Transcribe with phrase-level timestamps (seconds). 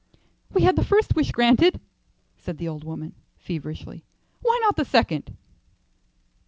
[0.51, 1.79] "We had the first wish granted,"
[2.35, 4.03] said the old woman, feverishly;
[4.41, 5.37] "why not the second?"